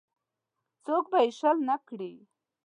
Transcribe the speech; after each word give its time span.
څوک 0.85 1.03
به 1.11 1.19
یې 1.25 1.29
شل 1.39 1.57
نه 1.69 1.75
کړي. 1.87 2.13